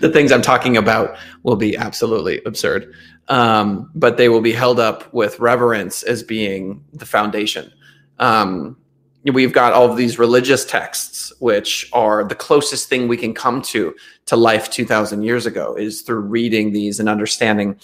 the 0.00 0.10
things 0.12 0.32
I'm 0.32 0.42
talking 0.42 0.76
about 0.76 1.16
will 1.42 1.56
be 1.56 1.76
absolutely 1.76 2.42
absurd, 2.44 2.92
um, 3.28 3.90
but 3.94 4.16
they 4.16 4.28
will 4.28 4.40
be 4.42 4.52
held 4.52 4.78
up 4.78 5.12
with 5.14 5.40
reverence 5.40 6.02
as 6.02 6.22
being 6.22 6.84
the 6.92 7.06
foundation. 7.06 7.72
Um, 8.18 8.76
we've 9.24 9.52
got 9.52 9.72
all 9.72 9.90
of 9.90 9.96
these 9.96 10.18
religious 10.18 10.64
texts 10.64 11.32
which 11.40 11.88
are 11.92 12.24
the 12.24 12.34
closest 12.34 12.88
thing 12.88 13.08
we 13.08 13.16
can 13.16 13.34
come 13.34 13.60
to 13.60 13.94
to 14.26 14.36
life 14.36 14.70
2000 14.70 15.22
years 15.22 15.46
ago 15.46 15.74
is 15.74 16.02
through 16.02 16.20
reading 16.20 16.72
these 16.72 17.00
and 17.00 17.08
understanding 17.08 17.78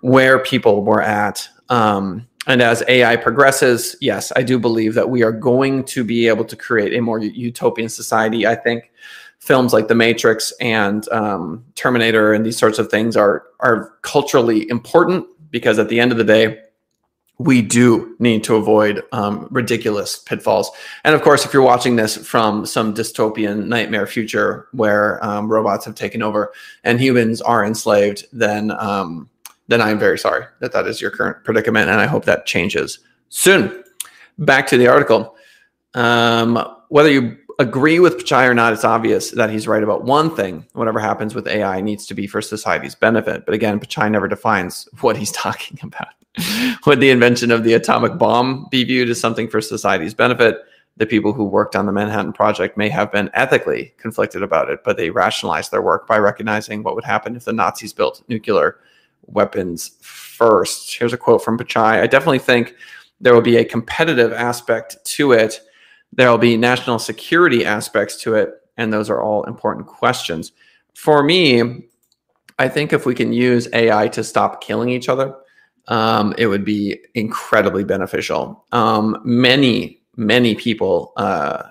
where 0.00 0.38
people 0.38 0.82
were 0.84 1.02
at. 1.02 1.48
Um, 1.68 2.26
and 2.46 2.62
as 2.62 2.82
ai 2.88 3.16
progresses 3.16 3.94
yes 4.00 4.32
i 4.34 4.42
do 4.42 4.58
believe 4.58 4.94
that 4.94 5.10
we 5.10 5.22
are 5.22 5.30
going 5.30 5.84
to 5.84 6.02
be 6.02 6.26
able 6.26 6.44
to 6.44 6.56
create 6.56 6.94
a 6.94 7.02
more 7.02 7.18
utopian 7.20 7.88
society 7.88 8.46
i 8.46 8.54
think. 8.54 8.90
Films 9.38 9.72
like 9.72 9.88
the 9.88 9.94
matrix 9.94 10.52
and 10.60 11.08
um, 11.10 11.64
terminator 11.74 12.34
and 12.34 12.44
these 12.44 12.58
sorts 12.58 12.78
of 12.78 12.90
things 12.90 13.16
are 13.16 13.44
are 13.60 13.92
culturally 14.02 14.68
important 14.68 15.26
because 15.50 15.78
at 15.78 15.88
the 15.88 15.98
end 15.98 16.12
of 16.12 16.18
the 16.18 16.24
day 16.24 16.60
we 17.40 17.62
do 17.62 18.14
need 18.18 18.44
to 18.44 18.56
avoid 18.56 19.02
um, 19.12 19.48
ridiculous 19.50 20.18
pitfalls. 20.18 20.70
And 21.04 21.14
of 21.14 21.22
course, 21.22 21.46
if 21.46 21.54
you're 21.54 21.62
watching 21.62 21.96
this 21.96 22.14
from 22.18 22.66
some 22.66 22.92
dystopian 22.92 23.64
nightmare 23.64 24.06
future 24.06 24.68
where 24.72 25.24
um, 25.24 25.50
robots 25.50 25.86
have 25.86 25.94
taken 25.94 26.22
over 26.22 26.52
and 26.84 27.00
humans 27.00 27.40
are 27.40 27.64
enslaved, 27.64 28.26
then 28.34 28.72
um, 28.72 29.30
then 29.68 29.80
I'm 29.80 29.98
very 29.98 30.18
sorry 30.18 30.44
that 30.58 30.72
that 30.72 30.86
is 30.86 31.00
your 31.00 31.10
current 31.10 31.42
predicament, 31.42 31.88
and 31.88 31.98
I 31.98 32.06
hope 32.06 32.26
that 32.26 32.44
changes 32.44 32.98
soon. 33.30 33.84
Back 34.36 34.66
to 34.66 34.76
the 34.76 34.88
article. 34.88 35.34
Um, 35.94 36.62
whether 36.88 37.10
you 37.10 37.38
agree 37.60 38.00
with 38.00 38.16
Pichai 38.16 38.48
or 38.48 38.54
not, 38.54 38.72
it's 38.72 38.84
obvious 38.84 39.30
that 39.32 39.50
he's 39.50 39.68
right 39.68 39.82
about 39.82 40.04
one 40.04 40.34
thing. 40.34 40.66
Whatever 40.72 40.98
happens 40.98 41.34
with 41.34 41.46
AI 41.46 41.80
needs 41.80 42.06
to 42.06 42.14
be 42.14 42.26
for 42.26 42.40
society's 42.40 42.94
benefit. 42.94 43.44
But 43.44 43.54
again, 43.54 43.78
Pichai 43.78 44.10
never 44.10 44.28
defines 44.28 44.88
what 45.00 45.16
he's 45.16 45.32
talking 45.46 45.78
about. 45.82 46.08
Would 46.86 47.00
the 47.00 47.10
invention 47.10 47.50
of 47.50 47.64
the 47.64 47.74
atomic 47.74 48.16
bomb 48.16 48.66
be 48.70 48.84
viewed 48.84 49.10
as 49.10 49.20
something 49.20 49.48
for 49.48 49.60
society's 49.60 50.14
benefit? 50.14 50.58
The 50.96 51.06
people 51.06 51.32
who 51.32 51.44
worked 51.44 51.76
on 51.76 51.86
the 51.86 51.92
Manhattan 51.92 52.32
Project 52.32 52.76
may 52.76 52.88
have 52.88 53.10
been 53.10 53.30
ethically 53.34 53.94
conflicted 53.98 54.42
about 54.42 54.70
it, 54.70 54.84
but 54.84 54.96
they 54.96 55.10
rationalized 55.10 55.70
their 55.70 55.82
work 55.82 56.06
by 56.06 56.18
recognizing 56.18 56.82
what 56.82 56.94
would 56.94 57.04
happen 57.04 57.36
if 57.36 57.44
the 57.44 57.52
Nazis 57.52 57.92
built 57.92 58.22
nuclear 58.28 58.78
weapons 59.26 59.96
first. 60.00 60.96
Here's 60.96 61.12
a 61.12 61.18
quote 61.18 61.44
from 61.44 61.58
Pichai. 61.58 62.00
I 62.00 62.06
definitely 62.06 62.38
think 62.38 62.74
there 63.20 63.34
will 63.34 63.42
be 63.42 63.56
a 63.56 63.64
competitive 63.64 64.32
aspect 64.32 65.04
to 65.04 65.32
it. 65.32 65.60
There 66.12 66.30
will 66.30 66.38
be 66.38 66.56
national 66.56 66.98
security 66.98 67.64
aspects 67.64 68.16
to 68.22 68.34
it, 68.34 68.54
and 68.76 68.92
those 68.92 69.10
are 69.10 69.22
all 69.22 69.44
important 69.44 69.86
questions. 69.86 70.52
For 70.94 71.22
me, 71.22 71.88
I 72.58 72.68
think 72.68 72.92
if 72.92 73.06
we 73.06 73.14
can 73.14 73.32
use 73.32 73.68
AI 73.72 74.08
to 74.08 74.24
stop 74.24 74.60
killing 74.60 74.90
each 74.90 75.08
other, 75.08 75.34
um, 75.88 76.34
it 76.36 76.46
would 76.46 76.64
be 76.64 77.00
incredibly 77.14 77.84
beneficial. 77.84 78.64
Um, 78.72 79.20
many, 79.24 80.02
many 80.16 80.54
people 80.54 81.12
uh, 81.16 81.62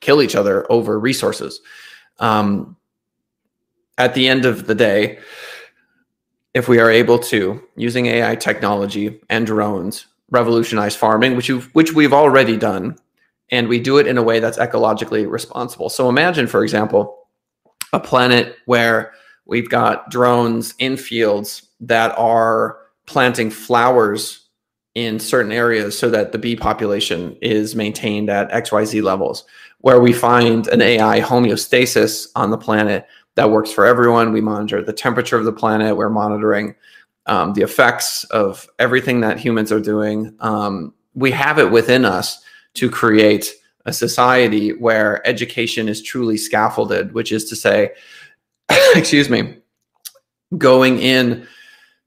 kill 0.00 0.22
each 0.22 0.34
other 0.34 0.70
over 0.70 0.98
resources. 0.98 1.60
Um, 2.18 2.76
at 3.98 4.14
the 4.14 4.28
end 4.28 4.44
of 4.44 4.66
the 4.66 4.74
day, 4.74 5.18
if 6.54 6.68
we 6.68 6.78
are 6.78 6.90
able 6.90 7.18
to, 7.18 7.62
using 7.76 8.06
AI 8.06 8.36
technology 8.36 9.20
and 9.30 9.46
drones, 9.46 10.06
revolutionize 10.30 10.96
farming, 10.96 11.36
which 11.36 11.48
which 11.48 11.92
we've 11.92 12.12
already 12.12 12.56
done, 12.56 12.96
and 13.52 13.68
we 13.68 13.78
do 13.78 13.98
it 13.98 14.06
in 14.06 14.18
a 14.18 14.22
way 14.22 14.40
that's 14.40 14.58
ecologically 14.58 15.30
responsible. 15.30 15.90
So 15.90 16.08
imagine, 16.08 16.46
for 16.46 16.64
example, 16.64 17.18
a 17.92 18.00
planet 18.00 18.56
where 18.64 19.12
we've 19.44 19.68
got 19.68 20.10
drones 20.10 20.74
in 20.78 20.96
fields 20.96 21.68
that 21.80 22.16
are 22.18 22.78
planting 23.06 23.50
flowers 23.50 24.48
in 24.94 25.20
certain 25.20 25.52
areas 25.52 25.98
so 25.98 26.08
that 26.10 26.32
the 26.32 26.38
bee 26.38 26.56
population 26.56 27.36
is 27.42 27.76
maintained 27.76 28.30
at 28.30 28.50
XYZ 28.50 29.02
levels, 29.02 29.44
where 29.80 30.00
we 30.00 30.12
find 30.12 30.66
an 30.68 30.80
AI 30.80 31.20
homeostasis 31.20 32.28
on 32.34 32.50
the 32.50 32.58
planet 32.58 33.06
that 33.34 33.50
works 33.50 33.70
for 33.70 33.84
everyone. 33.84 34.32
We 34.32 34.40
monitor 34.40 34.82
the 34.82 34.92
temperature 34.92 35.36
of 35.36 35.44
the 35.44 35.52
planet, 35.52 35.96
we're 35.96 36.08
monitoring 36.08 36.74
um, 37.26 37.52
the 37.52 37.62
effects 37.62 38.24
of 38.24 38.66
everything 38.78 39.20
that 39.20 39.38
humans 39.38 39.70
are 39.72 39.80
doing. 39.80 40.34
Um, 40.40 40.94
we 41.14 41.30
have 41.32 41.58
it 41.58 41.70
within 41.70 42.04
us 42.06 42.42
to 42.74 42.90
create 42.90 43.52
a 43.84 43.92
society 43.92 44.70
where 44.70 45.26
education 45.26 45.88
is 45.88 46.02
truly 46.02 46.36
scaffolded, 46.36 47.12
which 47.12 47.32
is 47.32 47.44
to 47.46 47.56
say, 47.56 47.92
excuse 48.94 49.28
me, 49.28 49.58
going 50.58 50.98
in 50.98 51.46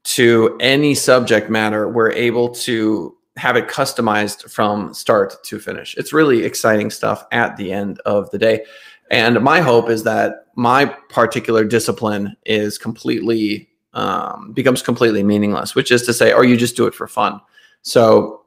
to 0.04 0.56
any 0.60 0.94
subject 0.94 1.50
matter, 1.50 1.88
we're 1.88 2.12
able 2.12 2.48
to 2.48 3.16
have 3.36 3.56
it 3.56 3.68
customized 3.68 4.50
from 4.50 4.94
start 4.94 5.42
to 5.44 5.58
finish. 5.58 5.94
It's 5.96 6.12
really 6.12 6.44
exciting 6.44 6.90
stuff 6.90 7.24
at 7.32 7.56
the 7.56 7.72
end 7.72 8.00
of 8.06 8.30
the 8.30 8.38
day. 8.38 8.64
And 9.10 9.40
my 9.42 9.60
hope 9.60 9.90
is 9.90 10.04
that 10.04 10.46
my 10.56 10.86
particular 11.10 11.64
discipline 11.64 12.36
is 12.46 12.78
completely 12.78 13.68
um, 13.92 14.52
becomes 14.52 14.82
completely 14.82 15.22
meaningless, 15.22 15.74
which 15.74 15.90
is 15.90 16.02
to 16.02 16.12
say, 16.12 16.32
or 16.32 16.44
you 16.44 16.56
just 16.56 16.76
do 16.76 16.86
it 16.86 16.94
for 16.94 17.08
fun. 17.08 17.40
So 17.80 18.42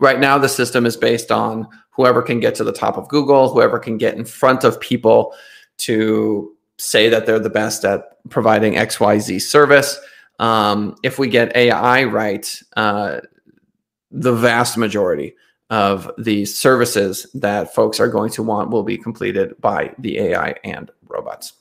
right 0.00 0.20
now 0.20 0.38
the 0.38 0.48
system 0.48 0.86
is 0.86 0.96
based 0.96 1.30
on 1.30 1.68
whoever 1.90 2.22
can 2.22 2.40
get 2.40 2.54
to 2.56 2.64
the 2.64 2.72
top 2.72 2.96
of 2.96 3.08
Google, 3.08 3.52
whoever 3.52 3.78
can 3.78 3.98
get 3.98 4.14
in 4.14 4.24
front 4.24 4.64
of 4.64 4.80
people 4.80 5.34
to 5.78 6.54
say 6.78 7.08
that 7.08 7.26
they're 7.26 7.38
the 7.38 7.50
best 7.50 7.84
at 7.84 8.18
providing 8.30 8.74
XYZ 8.74 9.40
service 9.40 9.98
um, 10.38 10.96
if 11.02 11.18
we 11.18 11.28
get 11.28 11.56
AI 11.56 12.04
right, 12.04 12.62
uh, 12.76 13.20
the 14.10 14.32
vast 14.32 14.76
majority 14.76 15.34
of 15.70 16.10
the 16.16 16.44
services 16.46 17.26
that 17.34 17.74
folks 17.74 18.00
are 18.00 18.08
going 18.08 18.30
to 18.30 18.42
want 18.42 18.70
will 18.70 18.82
be 18.82 18.96
completed 18.96 19.60
by 19.60 19.94
the 19.98 20.18
AI 20.18 20.54
and 20.64 20.90
robots. 21.08 21.52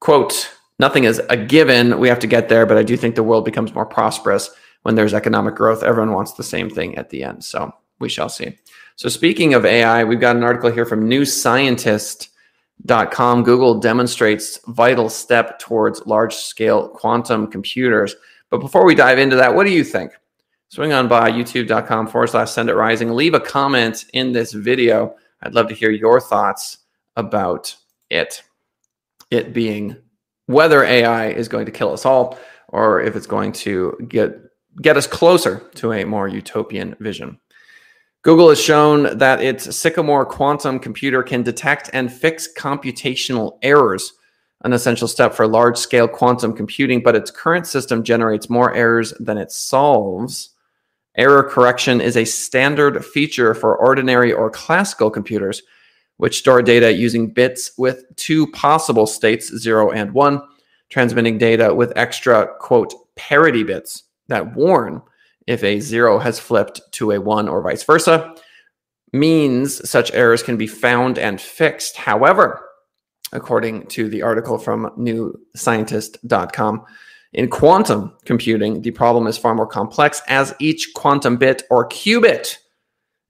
Quote, 0.00 0.50
nothing 0.78 1.04
is 1.04 1.20
a 1.30 1.36
given. 1.36 1.98
We 1.98 2.08
have 2.08 2.18
to 2.18 2.26
get 2.26 2.48
there, 2.48 2.66
but 2.66 2.76
I 2.76 2.82
do 2.82 2.96
think 2.96 3.14
the 3.14 3.22
world 3.22 3.44
becomes 3.44 3.74
more 3.74 3.86
prosperous 3.86 4.50
when 4.82 4.94
there's 4.94 5.14
economic 5.14 5.54
growth. 5.54 5.82
Everyone 5.82 6.14
wants 6.14 6.32
the 6.32 6.42
same 6.42 6.70
thing 6.70 6.96
at 6.96 7.10
the 7.10 7.24
end. 7.24 7.44
So 7.44 7.72
we 7.98 8.08
shall 8.08 8.28
see. 8.28 8.56
So, 8.96 9.08
speaking 9.08 9.54
of 9.54 9.64
AI, 9.64 10.04
we've 10.04 10.20
got 10.20 10.36
an 10.36 10.44
article 10.44 10.70
here 10.70 10.84
from 10.84 11.08
newscientist.com. 11.08 13.44
Google 13.44 13.80
demonstrates 13.80 14.60
vital 14.66 15.08
step 15.08 15.58
towards 15.58 16.06
large 16.06 16.34
scale 16.34 16.88
quantum 16.88 17.50
computers. 17.50 18.14
But 18.50 18.58
before 18.58 18.84
we 18.84 18.94
dive 18.94 19.18
into 19.18 19.36
that, 19.36 19.54
what 19.54 19.64
do 19.64 19.70
you 19.70 19.84
think? 19.84 20.12
Swing 20.68 20.92
on 20.92 21.08
by 21.08 21.30
youtube.com 21.30 22.08
forward 22.08 22.28
slash 22.28 22.50
send 22.50 22.68
it 22.68 22.74
rising. 22.74 23.10
Leave 23.10 23.32
a 23.34 23.40
comment 23.40 24.04
in 24.12 24.32
this 24.32 24.52
video. 24.52 25.16
I'd 25.42 25.54
love 25.54 25.68
to 25.68 25.74
hear 25.74 25.90
your 25.90 26.20
thoughts 26.20 26.78
about 27.16 27.74
it. 28.08 28.42
It 29.30 29.52
being 29.52 29.96
whether 30.46 30.84
AI 30.84 31.28
is 31.28 31.48
going 31.48 31.66
to 31.66 31.72
kill 31.72 31.92
us 31.92 32.04
all 32.04 32.38
or 32.68 33.00
if 33.00 33.16
it's 33.16 33.26
going 33.26 33.52
to 33.52 33.96
get 34.08 34.49
get 34.80 34.96
us 34.96 35.06
closer 35.06 35.62
to 35.76 35.92
a 35.92 36.04
more 36.04 36.28
utopian 36.28 36.96
vision. 37.00 37.38
Google 38.22 38.50
has 38.50 38.60
shown 38.60 39.16
that 39.16 39.42
its 39.42 39.74
Sycamore 39.74 40.26
quantum 40.26 40.78
computer 40.78 41.22
can 41.22 41.42
detect 41.42 41.88
and 41.94 42.12
fix 42.12 42.48
computational 42.56 43.58
errors, 43.62 44.12
an 44.62 44.74
essential 44.74 45.08
step 45.08 45.32
for 45.32 45.46
large 45.46 45.78
scale 45.78 46.06
quantum 46.06 46.52
computing, 46.52 47.02
but 47.02 47.16
its 47.16 47.30
current 47.30 47.66
system 47.66 48.04
generates 48.04 48.50
more 48.50 48.74
errors 48.74 49.14
than 49.20 49.38
it 49.38 49.50
solves. 49.50 50.50
Error 51.16 51.42
correction 51.42 52.00
is 52.00 52.16
a 52.16 52.26
standard 52.26 53.04
feature 53.04 53.54
for 53.54 53.76
ordinary 53.78 54.32
or 54.32 54.50
classical 54.50 55.10
computers, 55.10 55.62
which 56.18 56.38
store 56.40 56.60
data 56.60 56.92
using 56.92 57.32
bits 57.32 57.72
with 57.78 58.04
two 58.16 58.46
possible 58.48 59.06
states, 59.06 59.48
zero 59.56 59.90
and 59.90 60.12
one, 60.12 60.42
transmitting 60.90 61.38
data 61.38 61.74
with 61.74 61.92
extra, 61.96 62.48
quote, 62.58 62.92
parity 63.16 63.62
bits 63.62 64.04
that 64.30 64.56
warn 64.56 65.02
if 65.46 65.62
a 65.62 65.80
zero 65.80 66.18
has 66.18 66.38
flipped 66.38 66.80
to 66.92 67.12
a 67.12 67.20
one 67.20 67.48
or 67.48 67.62
vice 67.62 67.84
versa, 67.84 68.34
means 69.12 69.88
such 69.88 70.12
errors 70.12 70.42
can 70.42 70.56
be 70.56 70.66
found 70.66 71.18
and 71.18 71.40
fixed. 71.40 71.96
However, 71.96 72.64
according 73.32 73.86
to 73.88 74.08
the 74.08 74.22
article 74.22 74.58
from 74.58 74.90
newscientist.com, 74.98 76.84
in 77.32 77.48
quantum 77.48 78.12
computing, 78.24 78.82
the 78.82 78.90
problem 78.90 79.26
is 79.26 79.38
far 79.38 79.54
more 79.54 79.66
complex 79.66 80.20
as 80.26 80.54
each 80.58 80.92
quantum 80.94 81.36
bit 81.36 81.62
or 81.70 81.88
qubit 81.88 82.56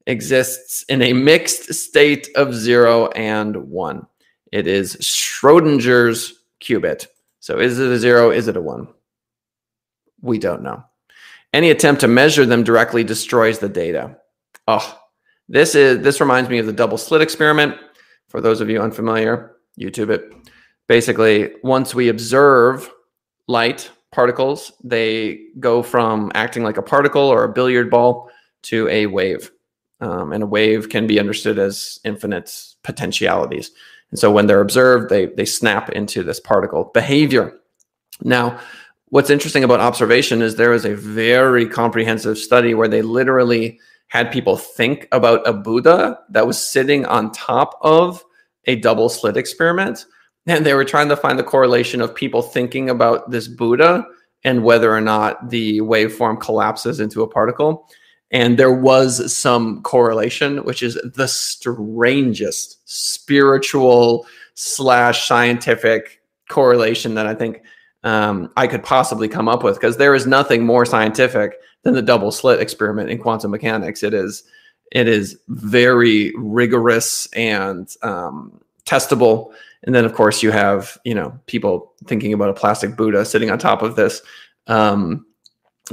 exists 0.07 0.83
in 0.89 1.01
a 1.01 1.13
mixed 1.13 1.73
state 1.73 2.27
of 2.35 2.55
zero 2.55 3.07
and 3.09 3.55
one. 3.55 4.07
It 4.51 4.67
is 4.67 4.95
Schrodinger's 4.97 6.33
qubit. 6.61 7.07
So 7.39 7.59
is 7.59 7.79
it 7.79 7.91
a 7.91 7.97
zero? 7.97 8.31
Is 8.31 8.47
it 8.47 8.57
a 8.57 8.61
one? 8.61 8.87
We 10.21 10.39
don't 10.39 10.63
know. 10.63 10.83
Any 11.53 11.69
attempt 11.69 12.01
to 12.01 12.07
measure 12.07 12.45
them 12.45 12.63
directly 12.63 13.03
destroys 13.03 13.59
the 13.59 13.69
data. 13.69 14.17
Oh, 14.67 14.99
this 15.49 15.75
is 15.75 16.01
this 16.01 16.21
reminds 16.21 16.49
me 16.49 16.59
of 16.59 16.65
the 16.65 16.73
double 16.73 16.97
slit 16.97 17.21
experiment. 17.21 17.75
For 18.29 18.39
those 18.39 18.61
of 18.61 18.69
you 18.69 18.81
unfamiliar, 18.81 19.57
YouTube 19.77 20.09
it. 20.09 20.31
Basically, 20.87 21.51
once 21.63 21.93
we 21.93 22.09
observe 22.09 22.89
light 23.47 23.89
particles, 24.11 24.71
they 24.83 25.39
go 25.59 25.83
from 25.83 26.31
acting 26.35 26.63
like 26.63 26.77
a 26.77 26.81
particle 26.81 27.21
or 27.21 27.43
a 27.43 27.51
billiard 27.53 27.89
ball 27.89 28.29
to 28.63 28.87
a 28.89 29.05
wave. 29.05 29.51
Um, 29.99 30.33
and 30.33 30.43
a 30.43 30.47
wave 30.47 30.89
can 30.89 31.07
be 31.07 31.19
understood 31.19 31.59
as 31.59 31.99
infinite 32.03 32.73
potentialities. 32.83 33.71
And 34.09 34.19
so 34.19 34.31
when 34.31 34.47
they're 34.47 34.61
observed, 34.61 35.09
they, 35.09 35.27
they 35.27 35.45
snap 35.45 35.89
into 35.89 36.23
this 36.23 36.39
particle 36.39 36.91
behavior. 36.93 37.57
Now, 38.21 38.59
what's 39.11 39.29
interesting 39.29 39.63
about 39.63 39.81
observation 39.81 40.41
is 40.41 40.55
there 40.55 40.71
was 40.71 40.85
a 40.85 40.95
very 40.95 41.67
comprehensive 41.67 42.37
study 42.37 42.73
where 42.73 42.87
they 42.87 43.01
literally 43.01 43.79
had 44.07 44.31
people 44.31 44.57
think 44.57 45.07
about 45.11 45.45
a 45.47 45.53
Buddha 45.53 46.17
that 46.29 46.47
was 46.47 46.57
sitting 46.57 47.05
on 47.05 47.31
top 47.31 47.77
of 47.81 48.23
a 48.65 48.77
double 48.77 49.09
slit 49.09 49.37
experiment. 49.37 50.05
And 50.47 50.65
they 50.65 50.73
were 50.73 50.85
trying 50.85 51.09
to 51.09 51.17
find 51.17 51.37
the 51.37 51.43
correlation 51.43 52.01
of 52.01 52.15
people 52.15 52.41
thinking 52.41 52.89
about 52.89 53.29
this 53.29 53.47
Buddha 53.49 54.05
and 54.45 54.63
whether 54.63 54.93
or 54.93 55.01
not 55.01 55.49
the 55.49 55.81
waveform 55.81 56.39
collapses 56.39 56.99
into 56.99 57.21
a 57.21 57.27
particle. 57.27 57.87
And 58.31 58.57
there 58.57 58.73
was 58.73 59.33
some 59.35 59.81
correlation, 59.83 60.59
which 60.59 60.81
is 60.81 60.97
the 61.15 61.27
strangest 61.27 62.79
spiritual 62.85 64.25
slash 64.53 65.27
scientific 65.27 66.21
correlation 66.49 67.15
that 67.15 67.27
I 67.27 67.35
think 67.35 67.61
um, 68.03 68.51
I 68.57 68.67
could 68.67 68.83
possibly 68.83 69.27
come 69.27 69.47
up 69.47 69.63
with 69.63 69.75
because 69.75 69.97
there 69.97 70.15
is 70.15 70.25
nothing 70.25 70.65
more 70.65 70.85
scientific 70.85 71.53
than 71.83 71.93
the 71.93 72.01
double 72.01 72.31
slit 72.31 72.59
experiment 72.59 73.09
in 73.09 73.19
quantum 73.19 73.51
mechanics. 73.51 74.03
It 74.03 74.13
is 74.13 74.43
it 74.91 75.07
is 75.07 75.39
very 75.47 76.33
rigorous 76.35 77.27
and 77.27 77.89
um, 78.01 78.61
testable. 78.85 79.53
And 79.83 79.95
then, 79.95 80.05
of 80.05 80.13
course, 80.13 80.43
you 80.43 80.51
have 80.51 80.97
you 81.05 81.13
know 81.13 81.37
people 81.45 81.93
thinking 82.05 82.33
about 82.33 82.49
a 82.49 82.53
plastic 82.53 82.95
Buddha 82.95 83.25
sitting 83.25 83.51
on 83.51 83.59
top 83.59 83.81
of 83.81 83.95
this 83.95 84.21
um, 84.67 85.25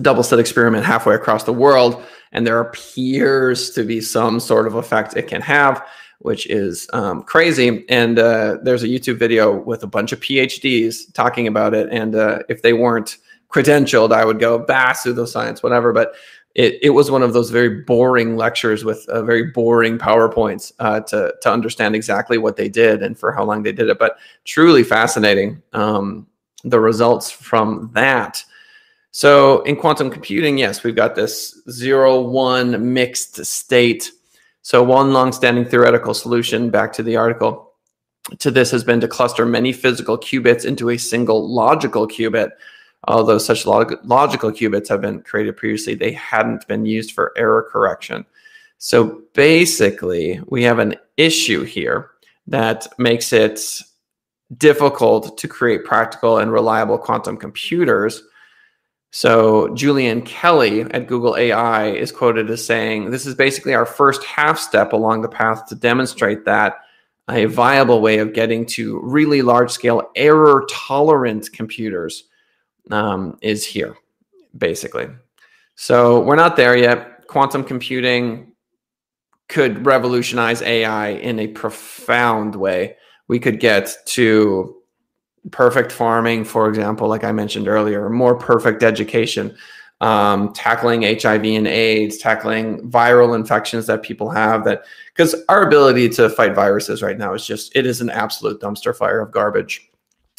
double 0.00 0.22
slit 0.22 0.40
experiment 0.40 0.84
halfway 0.84 1.14
across 1.14 1.44
the 1.44 1.52
world, 1.52 2.02
and 2.32 2.46
there 2.46 2.60
appears 2.60 3.70
to 3.70 3.84
be 3.84 4.00
some 4.00 4.40
sort 4.40 4.66
of 4.66 4.74
effect 4.74 5.16
it 5.16 5.28
can 5.28 5.40
have 5.42 5.82
which 6.18 6.46
is 6.46 6.88
um, 6.92 7.22
crazy. 7.22 7.84
And 7.88 8.18
uh, 8.18 8.58
there's 8.62 8.82
a 8.82 8.88
YouTube 8.88 9.18
video 9.18 9.56
with 9.56 9.82
a 9.82 9.86
bunch 9.86 10.12
of 10.12 10.20
PhDs 10.20 11.12
talking 11.14 11.46
about 11.46 11.74
it. 11.74 11.88
And 11.90 12.14
uh, 12.14 12.40
if 12.48 12.62
they 12.62 12.72
weren't 12.72 13.18
credentialed, 13.50 14.12
I 14.12 14.24
would 14.24 14.40
go, 14.40 14.58
bah, 14.58 14.92
pseudoscience, 14.92 15.62
whatever. 15.62 15.92
But 15.92 16.14
it, 16.54 16.78
it 16.82 16.90
was 16.90 17.10
one 17.10 17.22
of 17.22 17.34
those 17.34 17.50
very 17.50 17.82
boring 17.82 18.36
lectures 18.36 18.84
with 18.84 19.08
uh, 19.08 19.22
very 19.22 19.44
boring 19.44 19.96
PowerPoints 19.96 20.72
uh, 20.80 21.00
to, 21.00 21.32
to 21.40 21.52
understand 21.52 21.94
exactly 21.94 22.36
what 22.36 22.56
they 22.56 22.68
did 22.68 23.02
and 23.02 23.16
for 23.16 23.32
how 23.32 23.44
long 23.44 23.62
they 23.62 23.72
did 23.72 23.88
it. 23.88 23.98
But 23.98 24.18
truly 24.44 24.82
fascinating, 24.82 25.62
um, 25.72 26.26
the 26.64 26.80
results 26.80 27.30
from 27.30 27.90
that. 27.94 28.42
So 29.12 29.62
in 29.62 29.76
quantum 29.76 30.10
computing, 30.10 30.58
yes, 30.58 30.82
we've 30.82 30.96
got 30.96 31.14
this 31.14 31.62
zero 31.70 32.20
one 32.20 32.92
mixed 32.92 33.44
state 33.46 34.10
so, 34.62 34.82
one 34.82 35.12
long-standing 35.12 35.64
theoretical 35.64 36.14
solution, 36.14 36.70
back 36.70 36.92
to 36.94 37.02
the 37.02 37.16
article, 37.16 37.72
to 38.38 38.50
this 38.50 38.70
has 38.70 38.84
been 38.84 39.00
to 39.00 39.08
cluster 39.08 39.46
many 39.46 39.72
physical 39.72 40.18
qubits 40.18 40.64
into 40.64 40.90
a 40.90 40.98
single 40.98 41.48
logical 41.48 42.06
qubit. 42.06 42.50
Although 43.06 43.38
such 43.38 43.64
log- 43.64 44.04
logical 44.04 44.50
qubits 44.50 44.88
have 44.88 45.00
been 45.00 45.22
created 45.22 45.56
previously, 45.56 45.94
they 45.94 46.12
hadn't 46.12 46.66
been 46.66 46.84
used 46.84 47.12
for 47.12 47.32
error 47.36 47.68
correction. 47.70 48.26
So 48.78 49.22
basically, 49.34 50.40
we 50.46 50.62
have 50.64 50.78
an 50.78 50.96
issue 51.16 51.64
here 51.64 52.10
that 52.48 52.86
makes 52.98 53.32
it 53.32 53.60
difficult 54.56 55.38
to 55.38 55.48
create 55.48 55.84
practical 55.84 56.38
and 56.38 56.52
reliable 56.52 56.98
quantum 56.98 57.36
computers 57.36 58.22
so 59.10 59.74
Julian 59.74 60.22
Kelly 60.22 60.82
at 60.82 61.06
Google 61.06 61.36
AI 61.36 61.88
is 61.88 62.12
quoted 62.12 62.50
as 62.50 62.64
saying, 62.64 63.10
"This 63.10 63.26
is 63.26 63.34
basically 63.34 63.74
our 63.74 63.86
first 63.86 64.24
half 64.24 64.58
step 64.58 64.92
along 64.92 65.22
the 65.22 65.28
path 65.28 65.66
to 65.68 65.74
demonstrate 65.74 66.44
that 66.44 66.78
a 67.30 67.44
viable 67.44 68.00
way 68.00 68.18
of 68.18 68.32
getting 68.32 68.64
to 68.64 69.00
really 69.02 69.42
large 69.42 69.70
scale 69.70 70.10
error 70.16 70.66
tolerant 70.70 71.52
computers 71.52 72.24
um, 72.90 73.38
is 73.42 73.66
here, 73.66 73.96
basically. 74.56 75.08
So 75.74 76.20
we're 76.20 76.36
not 76.36 76.56
there 76.56 76.76
yet. 76.76 77.26
Quantum 77.26 77.64
computing 77.64 78.52
could 79.48 79.84
revolutionize 79.84 80.62
AI 80.62 81.08
in 81.08 81.38
a 81.38 81.48
profound 81.48 82.54
way. 82.54 82.96
We 83.28 83.38
could 83.38 83.60
get 83.60 83.94
to 84.06 84.77
perfect 85.50 85.92
farming, 85.92 86.44
for 86.44 86.68
example, 86.68 87.08
like 87.08 87.24
I 87.24 87.32
mentioned 87.32 87.68
earlier, 87.68 88.08
more 88.08 88.34
perfect 88.34 88.82
education, 88.82 89.56
um, 90.00 90.52
tackling 90.52 91.02
HIV 91.02 91.44
and 91.44 91.66
AIDS, 91.66 92.18
tackling 92.18 92.90
viral 92.90 93.34
infections 93.34 93.86
that 93.86 94.02
people 94.02 94.30
have. 94.30 94.64
That 94.64 94.84
because 95.14 95.34
our 95.48 95.66
ability 95.66 96.08
to 96.10 96.30
fight 96.30 96.54
viruses 96.54 97.02
right 97.02 97.18
now 97.18 97.34
is 97.34 97.46
just 97.46 97.74
it 97.76 97.86
is 97.86 98.00
an 98.00 98.10
absolute 98.10 98.60
dumpster 98.60 98.94
fire 98.94 99.20
of 99.20 99.32
garbage. 99.32 99.90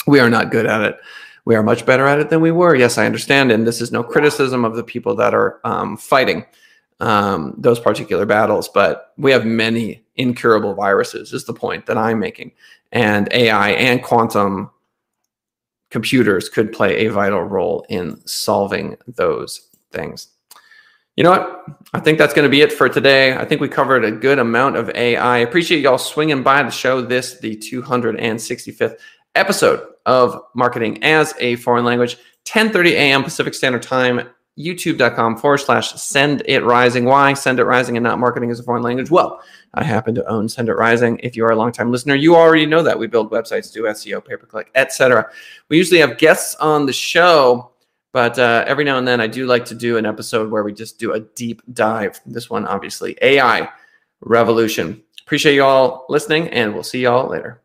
We 0.07 0.19
are 0.19 0.29
not 0.29 0.51
good 0.51 0.65
at 0.65 0.81
it. 0.81 0.97
We 1.45 1.55
are 1.55 1.63
much 1.63 1.85
better 1.85 2.05
at 2.05 2.19
it 2.19 2.29
than 2.29 2.41
we 2.41 2.51
were. 2.51 2.75
Yes, 2.75 2.97
I 2.97 3.05
understand, 3.05 3.51
and 3.51 3.65
this 3.65 3.81
is 3.81 3.91
no 3.91 4.03
criticism 4.03 4.63
of 4.63 4.75
the 4.75 4.83
people 4.83 5.15
that 5.15 5.33
are 5.33 5.59
um, 5.63 5.97
fighting 5.97 6.45
um, 6.99 7.55
those 7.57 7.79
particular 7.79 8.25
battles, 8.25 8.69
but 8.69 9.13
we 9.17 9.31
have 9.31 9.45
many 9.45 10.03
incurable 10.15 10.73
viruses. 10.73 11.33
Is 11.33 11.45
the 11.45 11.53
point 11.53 11.85
that 11.85 11.97
I'm 11.97 12.19
making, 12.19 12.51
and 12.91 13.27
AI 13.33 13.71
and 13.71 14.03
quantum 14.03 14.69
computers 15.89 16.49
could 16.49 16.71
play 16.71 17.06
a 17.06 17.12
vital 17.12 17.41
role 17.41 17.86
in 17.89 18.25
solving 18.25 18.97
those 19.08 19.69
things. 19.91 20.30
You 21.15 21.23
know 21.23 21.32
what? 21.32 21.65
I 21.93 21.99
think 21.99 22.17
that's 22.17 22.34
going 22.34 22.43
to 22.43 22.49
be 22.49 22.62
it 22.62 22.71
for 22.71 22.88
today. 22.88 23.36
I 23.36 23.43
think 23.43 23.60
we 23.60 23.67
covered 23.67 24.06
a 24.06 24.12
good 24.12 24.39
amount 24.39 24.78
of 24.78 24.89
AI. 24.91 25.36
I 25.36 25.39
appreciate 25.39 25.82
y'all 25.82 25.97
swinging 25.97 26.43
by 26.43 26.63
to 26.63 26.71
show 26.71 27.02
this, 27.02 27.39
the 27.39 27.58
265th 27.58 28.99
episode 29.36 29.86
of 30.06 30.41
Marketing 30.56 31.04
as 31.04 31.34
a 31.39 31.58
Foreign 31.58 31.84
Language, 31.84 32.17
10:30 32.45 32.91
a.m. 32.91 33.23
Pacific 33.23 33.54
Standard 33.54 33.84
Time 33.84 34.30
youtube.com 34.60 35.38
forward 35.38 35.60
slash 35.60 35.93
send 35.93 36.43
it 36.45 36.63
rising. 36.63 37.06
Why 37.06 37.34
send 37.34 37.60
it 37.60 37.63
rising 37.63 37.95
and 37.95 38.04
not 38.04 38.19
marketing 38.19 38.52
as 38.52 38.60
a 38.60 38.63
foreign 38.63 38.84
language? 38.84 39.10
Well, 39.10 39.41
I 39.74 39.84
happen 39.84 40.13
to 40.15 40.28
own 40.28 40.50
Send 40.50 40.67
It 40.67 40.74
Rising. 40.74 41.19
If 41.24 41.36
you 41.36 41.45
are 41.45 41.52
a 41.52 41.56
longtime 41.56 41.91
listener, 41.91 42.15
you 42.15 42.36
already 42.36 42.65
know 42.65 42.84
that 42.84 42.98
we 42.98 43.08
build 43.08 43.32
websites, 43.32 43.72
do 43.72 43.84
SEO, 43.84 44.26
pay 44.26 44.36
per 44.36 44.45
click, 44.45 44.69
etc. 44.76 45.30
We 45.69 45.78
usually 45.78 46.00
have 46.02 46.17
guests 46.17 46.56
on 46.56 46.86
the 46.86 46.93
show, 46.93 47.72
but 48.12 48.38
uh, 48.38 48.65
every 48.67 48.84
now 48.84 48.98
and 48.98 49.08
then 49.08 49.22
I 49.22 49.28
do 49.28 49.45
like 49.45 49.65
to 49.65 49.76
do 49.76 49.98
an 49.98 50.06
episode 50.06 50.52
where 50.52 50.63
we 50.63 50.74
just 50.74 51.00
do 51.00 51.13
a 51.13 51.19
deep 51.19 51.62
dive. 51.74 52.19
This 52.26 52.50
one, 52.50 52.65
obviously, 52.65 53.17
AI 53.22 53.69
revolution. 54.22 55.02
Appreciate 55.22 55.56
you 55.56 55.63
all 55.63 56.06
listening, 56.10 56.50
and 56.50 56.74
we'll 56.74 56.84
see 56.84 57.02
you 57.02 57.10
all 57.10 57.30
later. 57.30 57.62